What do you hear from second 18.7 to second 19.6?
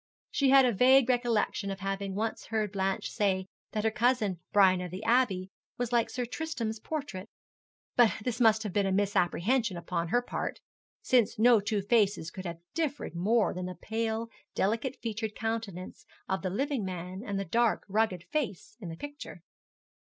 in the picture.